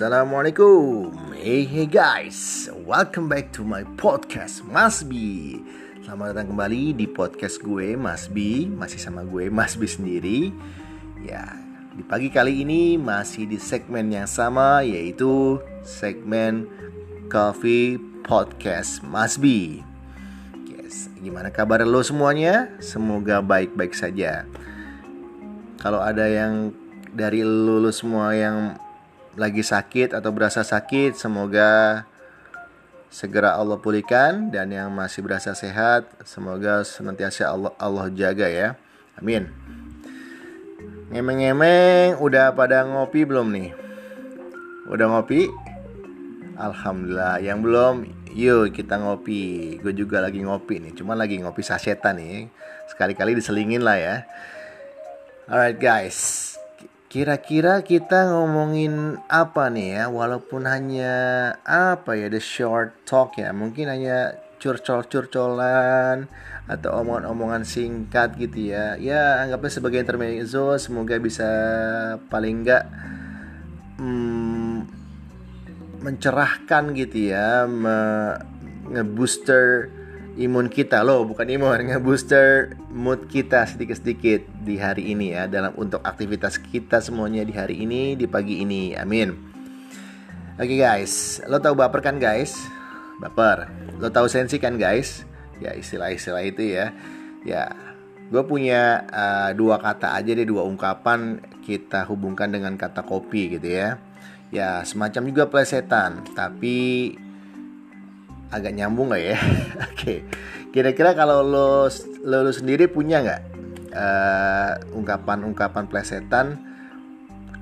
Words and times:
Assalamualaikum. 0.00 1.12
Hey 1.36 1.68
hey 1.68 1.84
guys. 1.84 2.72
Welcome 2.88 3.28
back 3.28 3.52
to 3.52 3.60
my 3.60 3.84
podcast 4.00 4.64
Mas 4.64 5.04
B. 5.04 5.12
Selamat 6.00 6.32
datang 6.32 6.56
kembali 6.56 6.96
di 6.96 7.04
podcast 7.04 7.60
gue 7.60 8.00
Mas 8.00 8.24
B. 8.24 8.64
Masih 8.64 8.96
sama 8.96 9.28
gue 9.28 9.52
Mas 9.52 9.76
B 9.76 9.84
sendiri. 9.84 10.56
Ya 11.20 11.52
di 11.92 12.00
pagi 12.00 12.32
kali 12.32 12.64
ini 12.64 12.96
masih 12.96 13.44
di 13.44 13.60
segmen 13.60 14.08
yang 14.08 14.24
sama 14.24 14.80
Yaitu 14.80 15.60
segmen 15.84 16.64
Coffee 17.28 18.00
Podcast 18.24 19.04
Mas 19.04 19.36
B. 19.36 19.84
Yes, 20.64 21.12
Gimana 21.20 21.52
kabar 21.52 21.84
lo 21.84 22.00
semuanya? 22.00 22.72
Semoga 22.80 23.44
baik-baik 23.44 23.92
saja. 23.92 24.48
Kalau 25.76 26.00
ada 26.00 26.24
yang 26.24 26.72
dari 27.12 27.44
lo 27.44 27.92
semua 27.92 28.32
yang 28.32 28.80
lagi 29.38 29.62
sakit 29.62 30.16
atau 30.16 30.30
berasa 30.34 30.66
sakit, 30.66 31.14
semoga 31.14 32.02
segera 33.10 33.58
Allah 33.58 33.78
pulihkan 33.78 34.54
dan 34.54 34.70
yang 34.70 34.90
masih 34.94 35.26
berasa 35.26 35.50
sehat, 35.54 36.06
semoga 36.22 36.86
senantiasa 36.86 37.50
Allah 37.50 37.74
Allah 37.78 38.06
jaga 38.10 38.46
ya. 38.46 38.78
Amin. 39.18 39.50
Ngemeng-ngemeng, 41.10 42.22
udah 42.22 42.54
pada 42.54 42.86
ngopi 42.86 43.26
belum 43.26 43.50
nih? 43.50 43.70
Udah 44.86 45.10
ngopi? 45.10 45.50
Alhamdulillah. 46.54 47.42
Yang 47.42 47.58
belum, 47.66 47.94
yuk 48.30 48.70
kita 48.70 49.02
ngopi. 49.02 49.74
Gue 49.82 49.90
juga 49.90 50.22
lagi 50.22 50.38
ngopi 50.38 50.78
nih, 50.78 50.94
cuma 50.94 51.18
lagi 51.18 51.42
ngopi 51.42 51.66
sasetan 51.66 52.22
nih. 52.22 52.46
Sekali-kali 52.94 53.34
diselingin 53.34 53.82
lah 53.82 53.98
ya. 53.98 54.16
Alright 55.50 55.82
guys, 55.82 56.54
Kira-kira 57.10 57.82
kita 57.82 58.30
ngomongin 58.30 59.18
apa 59.26 59.66
nih 59.66 59.98
ya? 59.98 60.04
Walaupun 60.06 60.62
hanya 60.62 61.14
apa 61.66 62.14
ya 62.14 62.30
The 62.30 62.38
short 62.38 63.02
talk 63.02 63.34
ya. 63.34 63.50
Mungkin 63.50 63.90
hanya 63.90 64.38
curcol-curcolan 64.62 66.30
Atau 66.70 66.94
omongan-omongan 67.02 67.66
singkat 67.66 68.38
gitu 68.38 68.70
ya. 68.70 68.94
Ya 68.94 69.42
anggapnya 69.42 69.74
sebagai 69.74 69.98
intermezzo 70.06 70.78
Semoga 70.78 71.18
bisa 71.18 71.50
paling 72.30 72.62
enggak 72.62 72.86
hmm, 73.98 74.86
Mencerahkan 76.06 76.94
gitu 76.94 77.34
ya 77.34 77.66
me, 77.66 78.38
Ngebooster 78.86 79.90
imun 80.40 80.72
kita. 80.72 81.04
Loh 81.04 81.28
bukan 81.28 81.44
imun 81.44 81.84
ngebooster 81.92 82.74
mood 82.88 83.28
kita 83.28 83.68
sedikit-sedikit 83.68 84.48
di 84.64 84.80
hari 84.80 85.12
ini 85.12 85.36
ya 85.36 85.44
dalam 85.44 85.76
untuk 85.76 86.00
aktivitas 86.00 86.56
kita 86.56 87.04
semuanya 87.04 87.44
di 87.44 87.52
hari 87.52 87.84
ini 87.84 88.16
di 88.16 88.24
pagi 88.24 88.64
ini. 88.64 88.96
Amin. 88.96 89.36
Oke 90.56 90.76
okay, 90.76 90.78
guys. 90.80 91.44
Lo 91.44 91.60
tahu 91.60 91.76
baper 91.76 92.00
kan 92.00 92.16
guys? 92.16 92.56
Baper. 93.20 93.68
Lo 94.00 94.08
tahu 94.08 94.26
sensi 94.32 94.56
kan 94.56 94.80
guys? 94.80 95.28
Ya 95.60 95.76
istilah-istilah 95.76 96.44
itu 96.44 96.64
ya. 96.72 96.96
Ya 97.44 97.76
gue 98.32 98.42
punya 98.48 99.04
uh, 99.12 99.50
dua 99.52 99.76
kata 99.76 100.16
aja 100.16 100.32
deh 100.32 100.48
dua 100.48 100.64
ungkapan 100.64 101.42
kita 101.66 102.06
hubungkan 102.08 102.48
dengan 102.48 102.80
kata 102.80 103.04
kopi 103.04 103.60
gitu 103.60 103.68
ya. 103.68 104.00
Ya 104.48 104.84
semacam 104.88 105.22
juga 105.28 105.44
plesetan. 105.48 106.24
Tapi 106.32 107.12
agak 108.50 108.74
nyambung 108.74 109.14
gak 109.14 109.22
ya? 109.22 109.38
Oke, 109.90 110.26
kira-kira 110.74 111.14
kalau 111.14 111.46
lo, 111.46 111.86
lo, 112.26 112.36
lo 112.46 112.52
sendiri 112.52 112.90
punya 112.90 113.22
nggak 113.22 113.42
uh, 113.94 114.72
ungkapan-ungkapan 114.94 115.86
plesetan? 115.86 116.58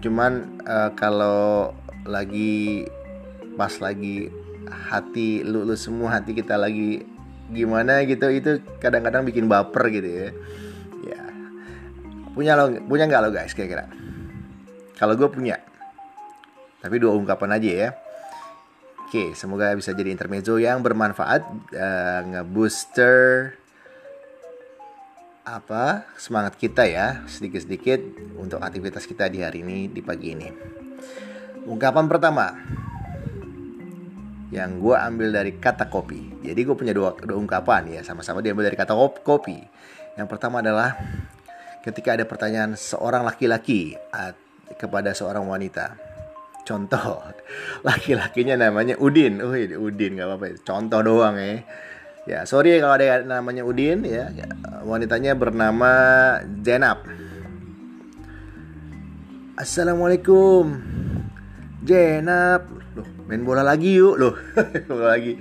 Cuman 0.00 0.60
uh, 0.64 0.90
kalau 0.96 1.72
lagi 2.08 2.88
pas 3.58 3.72
lagi 3.82 4.32
hati 4.68 5.44
lu, 5.44 5.64
lu 5.64 5.76
semua 5.76 6.20
hati 6.20 6.32
kita 6.32 6.56
lagi 6.56 7.04
gimana 7.48 8.04
gitu 8.04 8.28
itu 8.28 8.60
kadang-kadang 8.80 9.24
bikin 9.24 9.48
baper 9.48 9.92
gitu 9.92 10.08
ya. 10.08 10.28
Ya, 11.04 11.22
punya 12.32 12.52
lo 12.56 12.72
punya 12.88 13.08
nggak 13.08 13.22
lo 13.24 13.30
guys 13.32 13.52
kira-kira? 13.52 13.88
Kalau 14.98 15.14
gue 15.14 15.30
punya, 15.30 15.62
tapi 16.82 16.98
dua 16.98 17.14
ungkapan 17.14 17.54
aja 17.54 17.70
ya. 17.70 17.88
Oke, 19.08 19.32
semoga 19.32 19.72
bisa 19.72 19.96
jadi 19.96 20.12
intermezzo 20.12 20.60
yang 20.60 20.84
bermanfaat, 20.84 21.40
uh, 21.72 22.20
ngebooster 22.28 23.56
apa 25.48 26.04
semangat 26.20 26.60
kita 26.60 26.84
ya 26.84 27.24
sedikit-sedikit 27.24 28.04
untuk 28.36 28.60
aktivitas 28.60 29.08
kita 29.08 29.32
di 29.32 29.40
hari 29.40 29.64
ini 29.64 29.88
di 29.88 30.04
pagi 30.04 30.36
ini. 30.36 30.52
Ungkapan 31.64 32.04
pertama 32.04 32.52
yang 34.52 34.76
gue 34.76 34.92
ambil 34.92 35.32
dari 35.32 35.56
kata 35.56 35.88
kopi. 35.88 36.44
Jadi 36.44 36.60
gue 36.68 36.76
punya 36.76 36.92
dua, 36.92 37.16
dua 37.16 37.40
ungkapan 37.40 37.88
ya 37.88 38.04
sama-sama 38.04 38.44
diambil 38.44 38.68
dari 38.68 38.76
kata 38.76 38.92
kopi. 39.24 39.56
Yang 40.20 40.28
pertama 40.28 40.60
adalah 40.60 40.92
ketika 41.80 42.12
ada 42.12 42.28
pertanyaan 42.28 42.76
seorang 42.76 43.24
laki-laki 43.24 43.96
kepada 44.76 45.16
seorang 45.16 45.48
wanita 45.48 46.07
Contoh, 46.68 47.24
laki-lakinya 47.80 48.68
namanya 48.68 49.00
Udin. 49.00 49.40
Oh, 49.40 49.56
Udin 49.56 50.20
nggak 50.20 50.28
apa-apa. 50.28 50.46
Contoh 50.60 51.00
doang 51.00 51.40
ya. 51.40 51.64
Ya, 52.28 52.38
sorry 52.44 52.76
kalau 52.76 53.00
ada 53.00 53.24
namanya 53.24 53.64
Udin 53.64 54.04
ya. 54.04 54.28
Wanitanya 54.84 55.32
bernama 55.32 55.88
Jenap. 56.60 57.08
Assalamualaikum. 59.56 60.76
Jenap. 61.88 62.68
Loh, 62.92 63.08
main 63.24 63.48
bola 63.48 63.64
lagi 63.64 63.96
yuk. 63.96 64.20
Loh, 64.20 64.36
bola 64.92 65.16
lagi. 65.16 65.40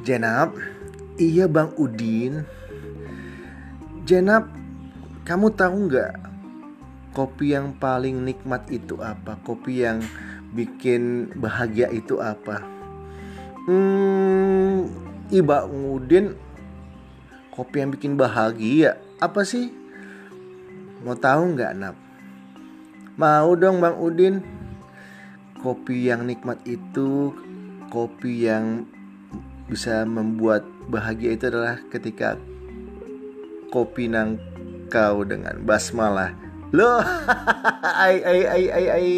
Jenap. 0.00 0.56
Iya, 1.20 1.44
Bang 1.44 1.76
Udin. 1.76 2.40
Jenap, 4.08 4.48
kamu 5.28 5.52
tahu 5.52 5.92
nggak 5.92 6.31
kopi 7.12 7.52
yang 7.54 7.76
paling 7.76 8.24
nikmat 8.24 8.66
itu 8.72 8.98
apa? 9.00 9.36
Kopi 9.44 9.84
yang 9.84 10.00
bikin 10.52 11.32
bahagia 11.36 11.88
itu 11.92 12.18
apa? 12.18 12.64
Hmm, 13.68 14.90
Iba 15.32 15.64
Udin 15.64 16.36
kopi 17.52 17.84
yang 17.84 17.92
bikin 17.92 18.16
bahagia 18.16 18.96
apa 19.20 19.44
sih? 19.44 19.70
Mau 21.04 21.16
tahu 21.16 21.56
nggak 21.56 21.72
Nap? 21.76 21.96
Mau 23.20 23.52
dong 23.54 23.78
Bang 23.84 24.00
Udin. 24.00 24.40
Kopi 25.62 26.10
yang 26.10 26.26
nikmat 26.26 26.58
itu 26.66 27.30
kopi 27.86 28.50
yang 28.50 28.82
bisa 29.70 30.02
membuat 30.02 30.66
bahagia 30.90 31.38
itu 31.38 31.46
adalah 31.46 31.78
ketika 31.86 32.34
kopi 33.70 34.10
nang 34.10 34.42
kau 34.90 35.22
dengan 35.22 35.62
basmalah 35.62 36.34
Loh, 36.72 37.04
ai 38.04 38.24
ai 38.24 38.40
ai 38.48 38.64
ai 38.72 38.86
ai. 38.88 39.12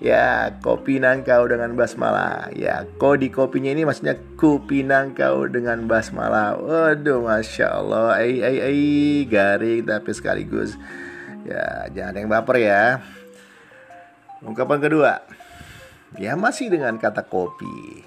Ya, 0.00 0.56
kopi 0.64 0.96
nangkau 0.96 1.52
dengan 1.52 1.76
basmala. 1.76 2.48
Ya, 2.56 2.88
kodi 2.96 3.28
kopinya 3.28 3.68
ini 3.68 3.84
maksudnya 3.84 4.16
kopi 4.40 4.80
nangkau 4.80 5.52
dengan 5.52 5.84
basmala. 5.84 6.56
Waduh, 6.56 7.20
masya 7.20 7.76
Allah. 7.76 8.16
Ai 8.16 8.40
ai 8.40 8.56
ai, 8.64 8.84
garing 9.28 9.84
tapi 9.84 10.10
sekaligus. 10.16 10.80
Ya, 11.44 11.92
jangan 11.92 12.24
yang 12.24 12.28
baper 12.32 12.56
ya. 12.56 13.04
Ungkapan 14.40 14.80
kedua. 14.80 15.12
Ya, 16.16 16.40
masih 16.40 16.72
dengan 16.72 16.96
kata 16.96 17.20
kopi. 17.20 18.00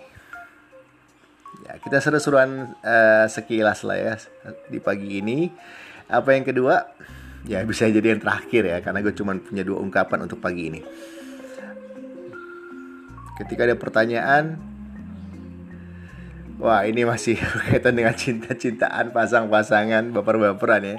Ya, 1.69 1.77
kita 1.77 2.01
seru-seruan 2.01 2.73
uh, 2.81 3.29
sekilas 3.29 3.85
lah 3.85 3.97
ya 3.97 4.13
di 4.73 4.81
pagi 4.81 5.21
ini. 5.21 5.53
Apa 6.09 6.33
yang 6.33 6.49
kedua? 6.49 6.89
Ya 7.47 7.63
bisa 7.63 7.87
jadi 7.87 8.17
yang 8.17 8.21
terakhir 8.21 8.63
ya 8.67 8.77
karena 8.83 8.99
gue 8.99 9.13
cuma 9.15 9.37
punya 9.39 9.63
dua 9.63 9.79
ungkapan 9.79 10.27
untuk 10.27 10.43
pagi 10.43 10.67
ini. 10.67 10.81
Ketika 13.39 13.63
ada 13.63 13.79
pertanyaan 13.79 14.59
wah 16.59 16.83
ini 16.83 17.07
masih 17.07 17.39
berkaitan 17.55 17.95
dengan 17.95 18.15
cinta-cintaan 18.15 19.15
pasang-pasangan 19.15 20.11
baper-baperan 20.11 20.83
ya. 20.83 20.97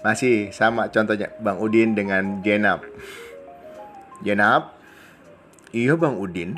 Masih 0.00 0.48
sama 0.54 0.88
contohnya 0.88 1.28
Bang 1.44 1.60
Udin 1.60 1.92
dengan 1.92 2.40
Jenap 2.40 2.88
Jenap 4.24 4.76
iya 5.72 5.96
Bang 5.96 6.16
Udin. 6.20 6.56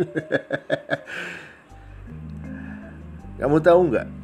Kamu 3.40 3.56
tahu 3.64 3.88
nggak 3.88 4.19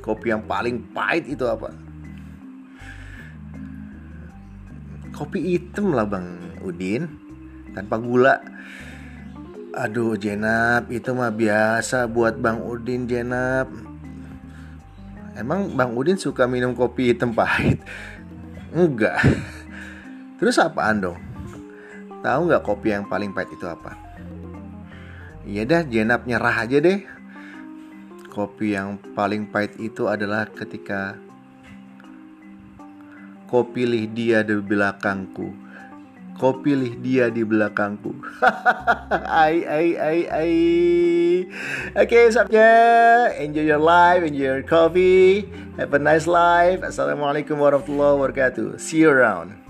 Kopi 0.00 0.32
yang 0.32 0.44
paling 0.48 0.92
pahit 0.96 1.28
itu 1.28 1.44
apa? 1.44 1.72
Kopi 5.12 5.38
hitam 5.56 5.92
lah 5.92 6.08
Bang 6.08 6.56
Udin 6.64 7.04
Tanpa 7.76 8.00
gula 8.00 8.40
Aduh 9.76 10.16
Jenap 10.16 10.88
itu 10.88 11.12
mah 11.12 11.30
biasa 11.30 12.08
buat 12.08 12.40
Bang 12.40 12.64
Udin 12.64 13.04
Jenap 13.04 13.68
Emang 15.36 15.72
Bang 15.76 15.92
Udin 15.92 16.16
suka 16.16 16.48
minum 16.48 16.72
kopi 16.72 17.12
hitam 17.12 17.36
pahit? 17.36 17.78
Enggak 18.72 19.20
Terus 20.40 20.56
apaan 20.56 21.04
dong? 21.04 21.20
Tahu 22.24 22.40
nggak 22.48 22.64
kopi 22.64 22.96
yang 22.96 23.04
paling 23.04 23.36
pahit 23.36 23.52
itu 23.52 23.68
apa? 23.68 23.92
Iya 25.44 25.68
dah, 25.68 25.82
jenap 25.84 26.24
nyerah 26.24 26.64
aja 26.64 26.80
deh. 26.80 27.04
Kopi 28.30 28.78
yang 28.78 28.94
paling 29.18 29.50
pahit 29.50 29.74
itu 29.82 30.06
adalah 30.06 30.46
ketika 30.46 31.18
kau 33.50 33.66
pilih 33.66 34.06
dia 34.14 34.46
di 34.46 34.54
belakangku. 34.54 35.50
Kau 36.38 36.62
pilih 36.62 36.94
dia 37.02 37.26
di 37.28 37.42
belakangku. 37.42 38.14
ai 39.42 39.66
ai 39.66 39.88
ai 39.98 40.20
ai. 40.30 40.56
Oke, 41.98 42.06
okay, 42.06 42.24
sabnya 42.30 42.70
enjoy 43.36 43.66
your 43.66 43.82
life, 43.82 44.22
enjoy 44.22 44.62
your 44.62 44.64
coffee. 44.64 45.50
Have 45.76 45.90
a 45.92 46.00
nice 46.00 46.30
life. 46.30 46.86
Assalamualaikum 46.86 47.58
warahmatullahi 47.58 48.14
wabarakatuh. 48.14 48.78
See 48.78 49.02
you 49.02 49.10
around. 49.10 49.69